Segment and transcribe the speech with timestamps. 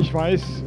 [0.00, 0.64] Ich weiß,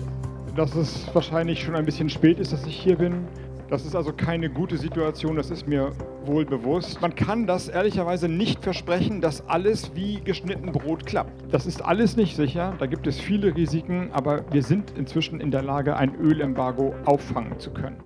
[0.56, 3.26] dass es wahrscheinlich schon ein bisschen spät ist, dass ich hier bin.
[3.68, 5.92] Das ist also keine gute Situation, das ist mir
[6.24, 7.02] wohl bewusst.
[7.02, 11.52] Man kann das ehrlicherweise nicht versprechen, dass alles wie geschnitten Brot klappt.
[11.52, 15.50] Das ist alles nicht sicher, da gibt es viele Risiken, aber wir sind inzwischen in
[15.50, 17.98] der Lage, ein Ölembargo auffangen zu können.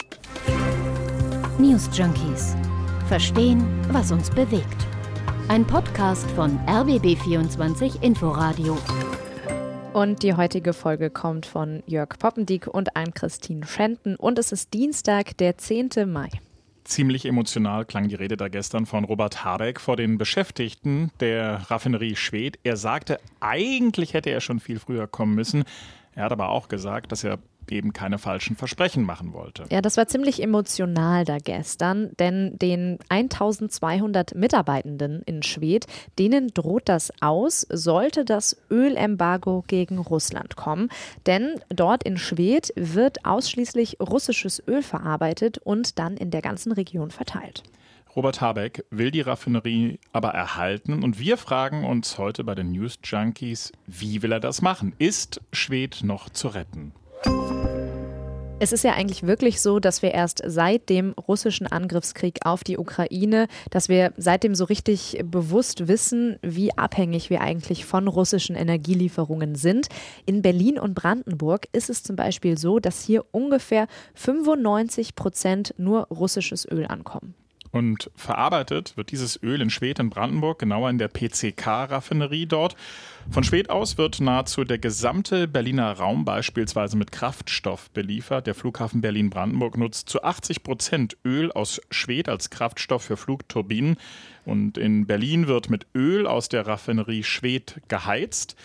[1.59, 2.55] News Junkies.
[3.09, 4.87] Verstehen, was uns bewegt.
[5.49, 8.77] Ein Podcast von RBB24 Inforadio.
[9.97, 15.35] Und die heutige Folge kommt von Jörg Poppendiek und Ann-Christine Schenten und es ist Dienstag,
[15.39, 15.89] der 10.
[16.05, 16.29] Mai.
[16.83, 22.15] Ziemlich emotional klang die Rede da gestern von Robert Habeck vor den Beschäftigten der Raffinerie
[22.15, 22.59] Schwedt.
[22.61, 25.63] Er sagte, eigentlich hätte er schon viel früher kommen müssen.
[26.13, 27.39] Er hat aber auch gesagt, dass er
[27.71, 29.65] eben keine falschen Versprechen machen wollte.
[29.69, 35.85] Ja, das war ziemlich emotional da gestern, denn den 1200 Mitarbeitenden in Schwedt,
[36.19, 40.89] denen droht das aus, sollte das Ölembargo gegen Russland kommen.
[41.25, 47.11] Denn dort in Schwedt wird ausschließlich russisches Öl verarbeitet und dann in der ganzen Region
[47.11, 47.63] verteilt.
[48.17, 52.97] Robert Habeck will die Raffinerie aber erhalten und wir fragen uns heute bei den News
[53.03, 54.93] Junkies, wie will er das machen?
[54.97, 56.93] Ist Schwedt noch zu retten?
[58.59, 62.79] Es ist ja eigentlich wirklich so, dass wir erst seit dem russischen Angriffskrieg auf die
[62.79, 69.53] Ukraine, dass wir seitdem so richtig bewusst wissen, wie abhängig wir eigentlich von russischen Energielieferungen
[69.53, 69.89] sind.
[70.25, 76.07] In Berlin und Brandenburg ist es zum Beispiel so, dass hier ungefähr 95 Prozent nur
[76.07, 77.35] russisches Öl ankommen.
[77.71, 82.75] Und verarbeitet wird dieses Öl in Schwedt in Brandenburg, genauer in der PCK-Raffinerie dort.
[83.29, 88.47] Von Schwedt aus wird nahezu der gesamte Berliner Raum beispielsweise mit Kraftstoff beliefert.
[88.47, 93.97] Der Flughafen Berlin-Brandenburg nutzt zu 80 Prozent Öl aus Schwedt als Kraftstoff für Flugturbinen.
[94.45, 98.55] Und in Berlin wird mit Öl aus der Raffinerie Schwedt geheizt.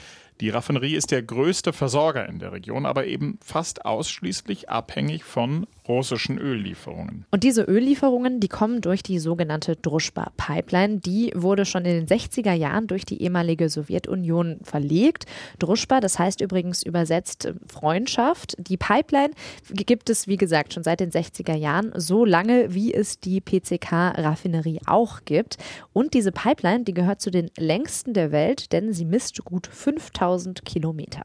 [0.40, 5.68] Die Raffinerie ist der größte Versorger in der Region, aber eben fast ausschließlich abhängig von
[5.88, 7.24] russischen Öllieferungen.
[7.30, 10.98] Und diese Öllieferungen, die kommen durch die sogenannte Druschba-Pipeline.
[10.98, 15.26] Die wurde schon in den 60er Jahren durch die ehemalige Sowjetunion verlegt.
[15.58, 18.54] Druschba, das heißt übrigens übersetzt äh, Freundschaft.
[18.58, 19.32] Die Pipeline
[19.70, 24.80] gibt es, wie gesagt, schon seit den 60er Jahren, so lange wie es die PCK-Raffinerie
[24.86, 25.56] auch gibt.
[25.92, 30.64] Und diese Pipeline, die gehört zu den längsten der Welt, denn sie misst gut 5000
[30.64, 31.22] Kilometer.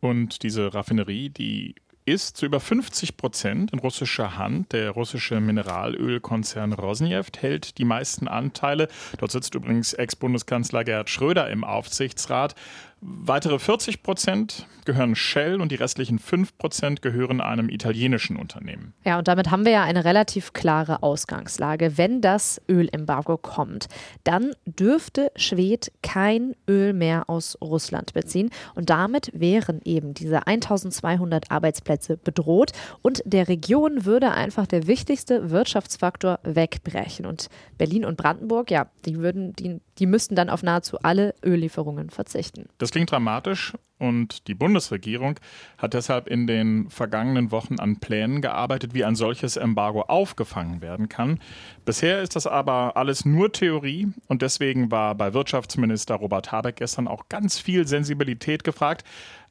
[0.00, 1.74] Und diese Raffinerie, die
[2.08, 4.72] ist zu über 50 Prozent in russischer Hand.
[4.72, 8.88] Der russische Mineralölkonzern Rosneft hält die meisten Anteile.
[9.18, 12.54] Dort sitzt übrigens Ex-Bundeskanzler Gerhard Schröder im Aufsichtsrat.
[13.00, 18.92] Weitere 40 Prozent gehören Shell und die restlichen 5 Prozent gehören einem italienischen Unternehmen.
[19.04, 21.96] Ja, und damit haben wir ja eine relativ klare Ausgangslage.
[21.96, 23.86] Wenn das Ölembargo kommt,
[24.24, 28.50] dann dürfte Schwed kein Öl mehr aus Russland beziehen.
[28.74, 32.72] Und damit wären eben diese 1200 Arbeitsplätze bedroht
[33.02, 37.26] und der Region würde einfach der wichtigste Wirtschaftsfaktor wegbrechen.
[37.26, 42.10] Und Berlin und Brandenburg, ja, die würden, die, die müssten dann auf nahezu alle Öllieferungen
[42.10, 42.68] verzichten.
[42.78, 45.40] Das klingt dramatisch und die Bundesregierung
[45.76, 51.08] hat deshalb in den vergangenen Wochen an Plänen gearbeitet, wie ein solches Embargo aufgefangen werden
[51.08, 51.40] kann.
[51.84, 57.08] Bisher ist das aber alles nur Theorie und deswegen war bei Wirtschaftsminister Robert Habeck gestern
[57.08, 59.04] auch ganz viel Sensibilität gefragt,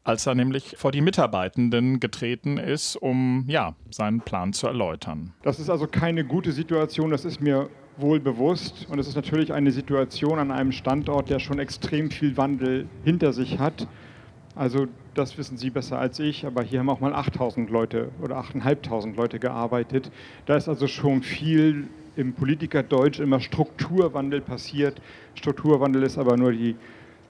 [0.08, 5.34] als er nämlich vor die Mitarbeitenden getreten ist, um ja, seinen Plan zu erläutern.
[5.44, 8.88] Das ist also keine gute Situation, das ist mir wohl bewusst.
[8.90, 13.34] Und es ist natürlich eine Situation an einem Standort, der schon extrem viel Wandel hinter
[13.34, 13.86] sich hat.
[14.56, 18.38] Also das wissen Sie besser als ich, aber hier haben auch mal 8000 Leute oder
[18.38, 20.10] 8500 Leute gearbeitet.
[20.46, 25.02] Da ist also schon viel im Politikerdeutsch immer Strukturwandel passiert.
[25.36, 26.76] Strukturwandel ist aber nur die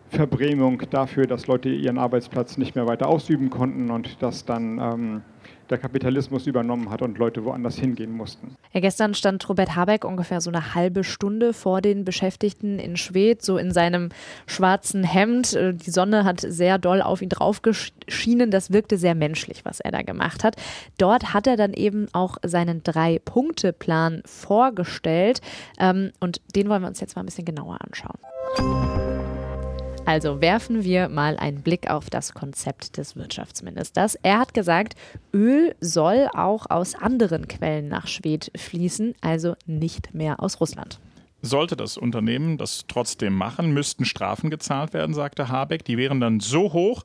[0.10, 5.22] Verbrämung dafür, dass Leute ihren Arbeitsplatz nicht mehr weiter ausüben konnten und dass dann ähm,
[5.70, 8.56] der Kapitalismus übernommen hat und Leute woanders hingehen mussten.
[8.72, 13.42] Ja, gestern stand Robert Habeck ungefähr so eine halbe Stunde vor den Beschäftigten in Schwedt,
[13.42, 14.10] so in seinem
[14.46, 15.54] schwarzen Hemd.
[15.54, 18.52] Äh, die Sonne hat sehr doll auf ihn drauf geschienen.
[18.52, 20.56] Das wirkte sehr menschlich, was er da gemacht hat.
[20.98, 25.42] Dort hat er dann eben auch seinen Drei-Punkte-Plan vorgestellt.
[25.80, 28.97] Ähm, und den wollen wir uns jetzt mal ein bisschen genauer anschauen.
[30.08, 34.16] Also werfen wir mal einen Blick auf das Konzept des Wirtschaftsministers.
[34.16, 34.96] Er hat gesagt,
[35.34, 41.02] Öl soll auch aus anderen Quellen nach Schwed fließen, also nicht mehr aus Russland.
[41.42, 45.84] Sollte das Unternehmen das trotzdem machen, müssten Strafen gezahlt werden, sagte Habeck.
[45.84, 47.04] Die wären dann so hoch,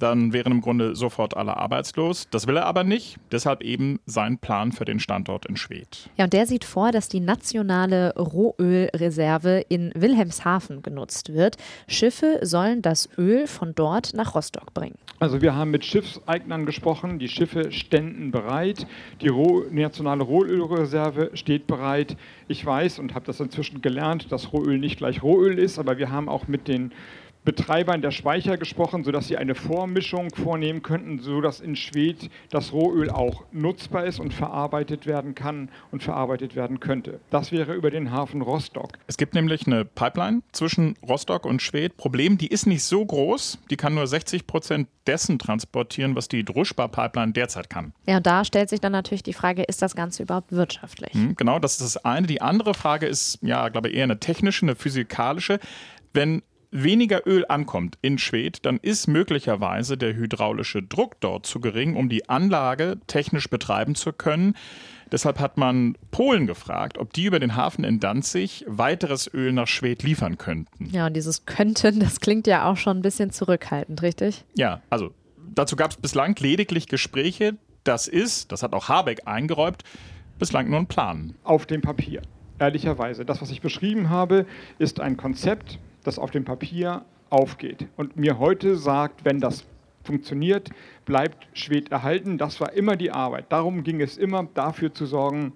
[0.00, 2.26] Dann wären im Grunde sofort alle arbeitslos.
[2.30, 3.18] Das will er aber nicht.
[3.30, 6.10] Deshalb eben sein Plan für den Standort in Schwedt.
[6.16, 11.56] Ja, und der sieht vor, dass die nationale Rohölreserve in Wilhelmshaven genutzt wird.
[11.86, 14.96] Schiffe sollen das Öl von dort nach Rostock bringen.
[15.18, 17.18] Also wir haben mit Schiffseignern gesprochen.
[17.18, 18.86] Die Schiffe ständen bereit.
[19.20, 22.16] Die Roh nationale Rohölreserve steht bereit.
[22.48, 26.10] Ich weiß und habe das inzwischen gelernt, dass Rohöl nicht gleich Rohöl ist, aber wir
[26.10, 26.92] haben auch mit den
[27.44, 33.10] Betreibern der Speicher gesprochen, sodass sie eine Vormischung vornehmen könnten, sodass in Schwedt das Rohöl
[33.10, 37.20] auch nutzbar ist und verarbeitet werden kann und verarbeitet werden könnte.
[37.30, 38.98] Das wäre über den Hafen Rostock.
[39.06, 41.96] Es gibt nämlich eine Pipeline zwischen Rostock und Schwedt.
[41.96, 46.44] Problem, die ist nicht so groß, die kann nur 60 Prozent dessen transportieren, was die
[46.44, 47.92] Druschba-Pipeline derzeit kann.
[48.06, 51.14] Ja, und da stellt sich dann natürlich die Frage, ist das Ganze überhaupt wirtschaftlich?
[51.14, 52.26] Hm, genau, das ist das eine.
[52.26, 55.58] Die andere Frage ist, ja, glaube ich, eher eine technische, eine physikalische.
[56.12, 61.96] Wenn weniger Öl ankommt in Schwedt, dann ist möglicherweise der hydraulische Druck dort zu gering,
[61.96, 64.54] um die Anlage technisch betreiben zu können.
[65.10, 69.66] Deshalb hat man Polen gefragt, ob die über den Hafen in Danzig weiteres Öl nach
[69.66, 70.88] Schwedt liefern könnten.
[70.92, 74.44] Ja, und dieses könnten, das klingt ja auch schon ein bisschen zurückhaltend, richtig?
[74.54, 75.12] Ja, also
[75.54, 77.56] dazu gab es bislang lediglich Gespräche.
[77.82, 79.82] Das ist, das hat auch Habeck eingeräumt,
[80.38, 81.34] bislang nur ein Plan.
[81.42, 82.22] Auf dem Papier,
[82.60, 83.24] ehrlicherweise.
[83.24, 84.46] Das, was ich beschrieben habe,
[84.78, 89.64] ist ein Konzept, das auf dem Papier aufgeht und mir heute sagt, wenn das
[90.02, 90.70] funktioniert,
[91.04, 92.38] bleibt Schwed erhalten.
[92.38, 93.46] Das war immer die Arbeit.
[93.50, 95.52] Darum ging es immer, dafür zu sorgen,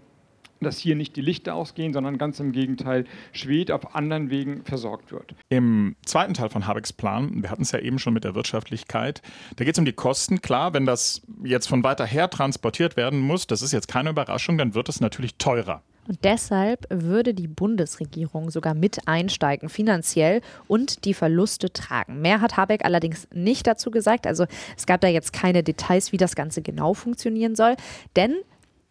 [0.61, 5.13] dass hier nicht die Lichter ausgehen, sondern ganz im Gegenteil, Schwed auf anderen Wegen versorgt
[5.13, 5.35] wird.
[5.49, 9.23] Im zweiten Teil von Habecks Plan, wir hatten es ja eben schon mit der Wirtschaftlichkeit,
[9.57, 10.41] da geht es um die Kosten.
[10.41, 14.59] Klar, wenn das jetzt von weiter her transportiert werden muss, das ist jetzt keine Überraschung,
[14.59, 15.83] dann wird es natürlich teurer.
[16.07, 22.21] Und deshalb würde die Bundesregierung sogar mit einsteigen, finanziell und die Verluste tragen.
[22.21, 24.27] Mehr hat Habeck allerdings nicht dazu gesagt.
[24.27, 24.45] Also
[24.77, 27.77] es gab da jetzt keine Details, wie das Ganze genau funktionieren soll.
[28.17, 28.35] Denn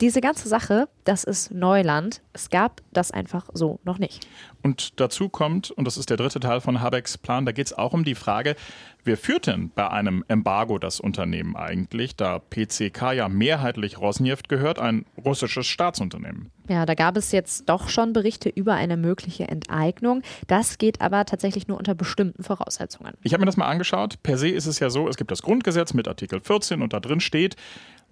[0.01, 2.21] diese ganze Sache, das ist Neuland.
[2.33, 4.27] Es gab das einfach so noch nicht.
[4.61, 7.73] Und dazu kommt, und das ist der dritte Teil von Habecks Plan, da geht es
[7.73, 8.55] auch um die Frage,
[9.03, 14.79] wer führt denn bei einem Embargo das Unternehmen eigentlich, da PCK ja mehrheitlich Rosneft gehört,
[14.79, 16.51] ein russisches Staatsunternehmen?
[16.69, 20.21] Ja, da gab es jetzt doch schon Berichte über eine mögliche Enteignung.
[20.47, 23.13] Das geht aber tatsächlich nur unter bestimmten Voraussetzungen.
[23.21, 24.23] Ich habe mir das mal angeschaut.
[24.23, 27.01] Per se ist es ja so, es gibt das Grundgesetz mit Artikel 14 und da
[27.01, 27.57] drin steht,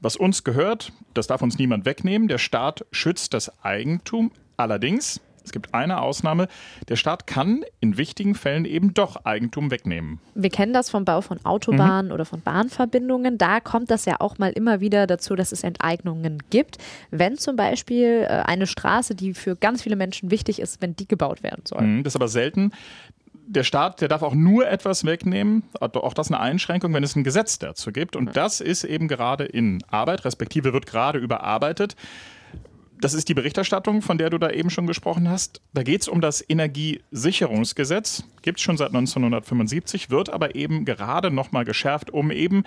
[0.01, 2.27] was uns gehört, das darf uns niemand wegnehmen.
[2.27, 4.31] Der Staat schützt das Eigentum.
[4.57, 6.47] Allerdings, es gibt eine Ausnahme,
[6.89, 10.19] der Staat kann in wichtigen Fällen eben doch Eigentum wegnehmen.
[10.35, 12.13] Wir kennen das vom Bau von Autobahnen mhm.
[12.13, 13.37] oder von Bahnverbindungen.
[13.37, 16.77] Da kommt das ja auch mal immer wieder dazu, dass es Enteignungen gibt.
[17.11, 21.07] Wenn zum Beispiel äh, eine Straße, die für ganz viele Menschen wichtig ist, wenn die
[21.07, 21.81] gebaut werden soll.
[21.81, 22.71] Mhm, das ist aber selten
[23.47, 27.23] der Staat, der darf auch nur etwas wegnehmen, auch das eine Einschränkung, wenn es ein
[27.23, 28.15] Gesetz dazu gibt.
[28.15, 31.95] Und das ist eben gerade in Arbeit, respektive wird gerade überarbeitet.
[33.01, 35.61] Das ist die Berichterstattung, von der du da eben schon gesprochen hast.
[35.73, 38.23] Da geht es um das Energiesicherungsgesetz.
[38.43, 42.63] Gibt es schon seit 1975, wird aber eben gerade nochmal geschärft, um eben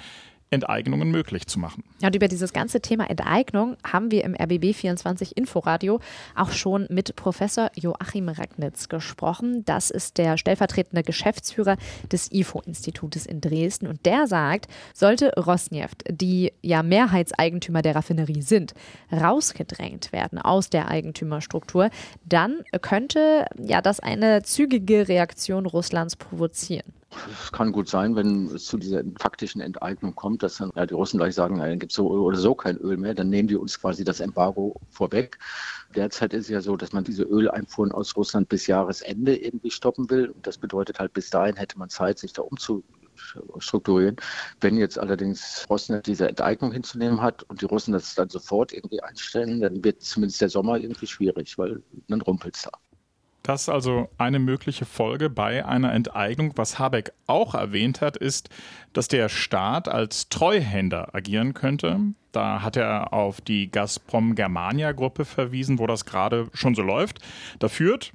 [0.54, 1.84] Enteignungen möglich zu machen.
[2.00, 6.00] Ja, und über dieses ganze Thema Enteignung haben wir im RBB24 Inforadio
[6.34, 9.64] auch schon mit Professor Joachim Ragnitz gesprochen.
[9.64, 11.76] Das ist der stellvertretende Geschäftsführer
[12.10, 13.86] des IFO-Institutes in Dresden.
[13.86, 18.74] Und der sagt, sollte Rosneft, die ja Mehrheitseigentümer der Raffinerie sind,
[19.12, 21.90] rausgedrängt werden aus der Eigentümerstruktur,
[22.24, 26.92] dann könnte ja das eine zügige Reaktion Russlands provozieren.
[27.42, 30.94] Es kann gut sein, wenn es zu dieser faktischen Enteignung kommt, dass dann ja, die
[30.94, 33.56] Russen gleich sagen, dann gibt es so oder so kein Öl mehr, dann nehmen die
[33.56, 35.38] uns quasi das Embargo vorweg.
[35.94, 40.10] Derzeit ist es ja so, dass man diese Öleinfuhren aus Russland bis Jahresende irgendwie stoppen
[40.10, 40.30] will.
[40.30, 44.16] Und das bedeutet halt, bis dahin hätte man Zeit, sich da umzustrukturieren.
[44.60, 49.02] Wenn jetzt allerdings Russland diese Enteignung hinzunehmen hat und die Russen das dann sofort irgendwie
[49.02, 52.72] einstellen, dann wird zumindest der Sommer irgendwie schwierig, weil dann rumpelt es da.
[53.44, 56.52] Das ist also eine mögliche Folge bei einer Enteignung.
[56.56, 58.48] Was Habeck auch erwähnt hat, ist,
[58.94, 62.00] dass der Staat als Treuhänder agieren könnte.
[62.32, 67.18] Da hat er auf die Gazprom Germania Gruppe verwiesen, wo das gerade schon so läuft.
[67.58, 68.14] Da führt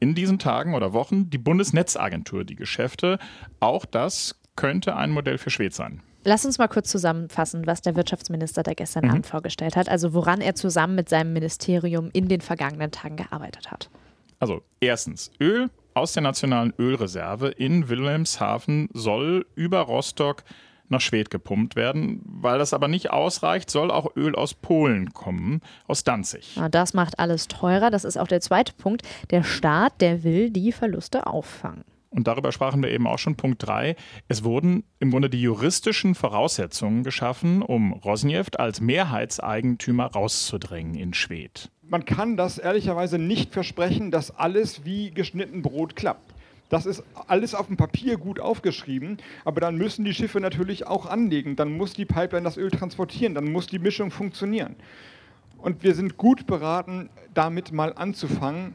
[0.00, 3.20] in diesen Tagen oder Wochen die Bundesnetzagentur die Geschäfte.
[3.60, 6.02] Auch das könnte ein Modell für Schwed sein.
[6.24, 9.10] Lass uns mal kurz zusammenfassen, was der Wirtschaftsminister da gestern mhm.
[9.10, 13.70] Abend vorgestellt hat, also woran er zusammen mit seinem Ministerium in den vergangenen Tagen gearbeitet
[13.70, 13.90] hat.
[14.38, 20.42] Also erstens, Öl aus der nationalen Ölreserve in Wilhelmshaven soll über Rostock
[20.88, 22.20] nach Schwedt gepumpt werden.
[22.24, 26.56] Weil das aber nicht ausreicht, soll auch Öl aus Polen kommen, aus Danzig.
[26.56, 27.90] Ja, das macht alles teurer.
[27.90, 29.02] Das ist auch der zweite Punkt.
[29.30, 31.84] Der Staat, der will die Verluste auffangen.
[32.14, 33.96] Und darüber sprachen wir eben auch schon, Punkt 3,
[34.28, 41.70] es wurden im Grunde die juristischen Voraussetzungen geschaffen, um Rosneft als Mehrheitseigentümer rauszudrängen in Schwedt.
[41.82, 46.34] Man kann das ehrlicherweise nicht versprechen, dass alles wie geschnitten Brot klappt.
[46.68, 51.06] Das ist alles auf dem Papier gut aufgeschrieben, aber dann müssen die Schiffe natürlich auch
[51.06, 51.56] anlegen.
[51.56, 54.76] Dann muss die Pipeline das Öl transportieren, dann muss die Mischung funktionieren.
[55.58, 58.74] Und wir sind gut beraten, damit mal anzufangen,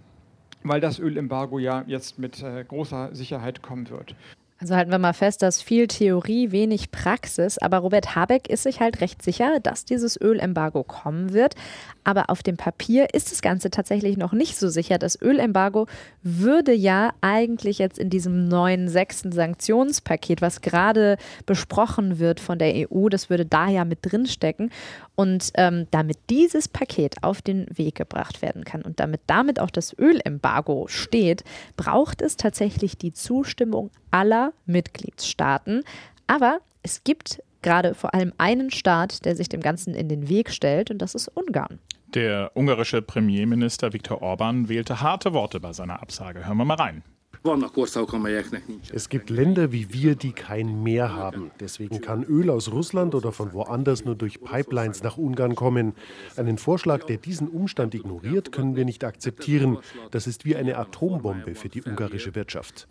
[0.63, 4.15] weil das Ölembargo ja jetzt mit äh, großer Sicherheit kommen wird.
[4.61, 7.57] Also halten wir mal fest, dass viel Theorie, wenig Praxis.
[7.57, 11.55] Aber Robert Habeck ist sich halt recht sicher, dass dieses Ölembargo kommen wird.
[12.03, 14.97] Aber auf dem Papier ist das Ganze tatsächlich noch nicht so sicher.
[14.97, 15.87] Das Ölembargo
[16.23, 22.89] würde ja eigentlich jetzt in diesem neuen sechsten Sanktionspaket, was gerade besprochen wird von der
[22.91, 24.71] EU, das würde da ja mit drinstecken.
[25.15, 29.69] Und ähm, damit dieses Paket auf den Weg gebracht werden kann und damit damit auch
[29.69, 31.43] das Ölembargo steht,
[31.77, 35.83] braucht es tatsächlich die Zustimmung aller Mitgliedstaaten.
[36.27, 40.51] Aber es gibt gerade vor allem einen Staat, der sich dem Ganzen in den Weg
[40.51, 41.79] stellt, und das ist Ungarn.
[42.13, 46.45] Der ungarische Premierminister Viktor Orban wählte harte Worte bei seiner Absage.
[46.45, 47.03] Hören wir mal rein.
[48.93, 51.51] Es gibt Länder wie wir, die kein Meer haben.
[51.59, 55.93] Deswegen kann Öl aus Russland oder von woanders nur durch Pipelines nach Ungarn kommen.
[56.35, 59.77] Einen Vorschlag, der diesen Umstand ignoriert, können wir nicht akzeptieren.
[60.11, 62.87] Das ist wie eine Atombombe für die ungarische Wirtschaft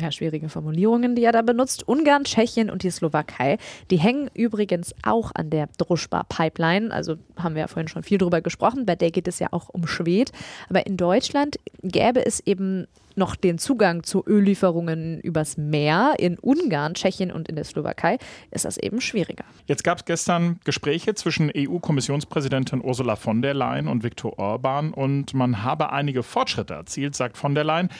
[0.00, 1.86] ja, schwierige Formulierungen, die er da benutzt.
[1.86, 3.58] Ungarn, Tschechien und die Slowakei,
[3.90, 6.92] die hängen übrigens auch an der Druschba-Pipeline.
[6.92, 8.86] Also haben wir ja vorhin schon viel drüber gesprochen.
[8.86, 10.32] Bei der geht es ja auch um Schwed.
[10.68, 16.14] Aber in Deutschland gäbe es eben noch den Zugang zu Öllieferungen übers Meer.
[16.18, 18.18] In Ungarn, Tschechien und in der Slowakei
[18.50, 19.44] ist das eben schwieriger.
[19.66, 25.34] Jetzt gab es gestern Gespräche zwischen EU-Kommissionspräsidentin Ursula von der Leyen und Viktor Orban und
[25.34, 27.90] man habe einige Fortschritte erzielt, sagt von der Leyen.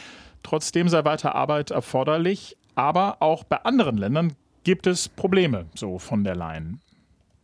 [0.43, 2.57] Trotzdem sei weiter Arbeit erforderlich.
[2.75, 4.35] Aber auch bei anderen Ländern
[4.65, 6.81] gibt es Probleme, so von der Leyen.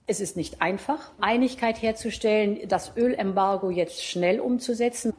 [0.06, 5.12] Es ist nicht einfach, Einigkeit herzustellen, das Ölembargo jetzt schnell umzusetzen.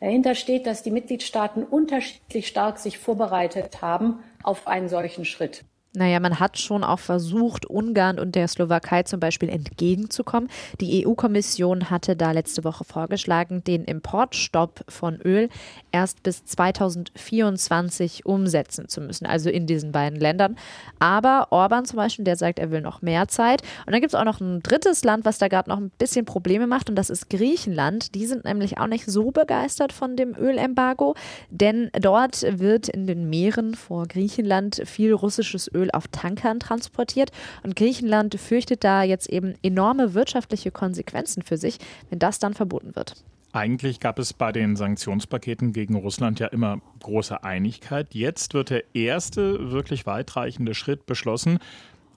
[0.00, 5.64] Dahinter steht, dass die Mitgliedstaaten unterschiedlich stark sich vorbereitet haben auf einen solchen Schritt.
[5.96, 10.50] Naja, man hat schon auch versucht, Ungarn und der Slowakei zum Beispiel entgegenzukommen.
[10.80, 15.48] Die EU-Kommission hatte da letzte Woche vorgeschlagen, den Importstopp von Öl
[15.92, 20.56] erst bis 2024 umsetzen zu müssen, also in diesen beiden Ländern.
[20.98, 23.62] Aber Orban zum Beispiel, der sagt, er will noch mehr Zeit.
[23.86, 26.24] Und dann gibt es auch noch ein drittes Land, was da gerade noch ein bisschen
[26.24, 28.16] Probleme macht, und das ist Griechenland.
[28.16, 31.14] Die sind nämlich auch nicht so begeistert von dem Ölembargo,
[31.50, 37.30] denn dort wird in den Meeren vor Griechenland viel russisches Öl Öl auf Tankern transportiert.
[37.62, 41.78] Und Griechenland fürchtet da jetzt eben enorme wirtschaftliche Konsequenzen für sich,
[42.10, 43.22] wenn das dann verboten wird.
[43.52, 48.12] Eigentlich gab es bei den Sanktionspaketen gegen Russland ja immer große Einigkeit.
[48.12, 51.60] Jetzt wird der erste wirklich weitreichende Schritt beschlossen,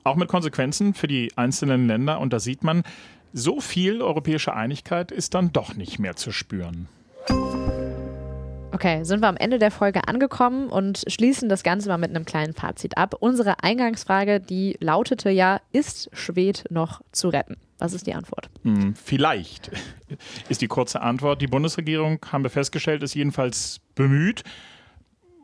[0.04, 2.20] auch mit Konsequenzen für die einzelnen Länder.
[2.20, 2.82] Und da sieht man,
[3.34, 6.88] so viel europäische Einigkeit ist dann doch nicht mehr zu spüren.
[8.78, 12.26] Okay, sind wir am Ende der Folge angekommen und schließen das Ganze mal mit einem
[12.26, 13.16] kleinen Fazit ab.
[13.20, 17.58] Unsere Eingangsfrage, die lautete ja, ist Schwed noch zu retten?
[17.80, 18.52] Was ist die Antwort?
[18.62, 19.72] Hm, vielleicht
[20.50, 21.42] ist die kurze Antwort.
[21.42, 24.44] Die Bundesregierung, haben wir festgestellt, ist jedenfalls bemüht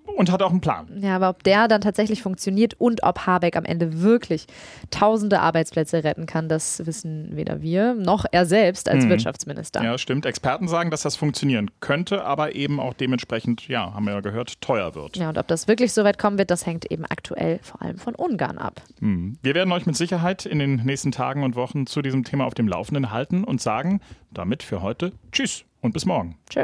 [0.05, 0.87] und hat auch einen Plan.
[1.01, 4.45] Ja, aber ob der dann tatsächlich funktioniert und ob Habeck am Ende wirklich
[4.91, 9.09] tausende Arbeitsplätze retten kann, das wissen weder wir noch er selbst als mhm.
[9.09, 9.83] Wirtschaftsminister.
[9.83, 10.25] Ja, stimmt.
[10.25, 14.61] Experten sagen, dass das funktionieren könnte, aber eben auch dementsprechend, ja, haben wir ja gehört,
[14.61, 15.17] teuer wird.
[15.17, 17.97] Ja, und ob das wirklich so weit kommen wird, das hängt eben aktuell vor allem
[17.97, 18.81] von Ungarn ab.
[18.99, 19.37] Mhm.
[19.41, 22.53] Wir werden euch mit Sicherheit in den nächsten Tagen und Wochen zu diesem Thema auf
[22.53, 26.37] dem Laufenden halten und sagen damit für heute Tschüss und bis morgen.
[26.49, 26.63] Tschö.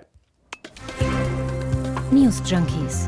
[2.12, 3.08] News Junkies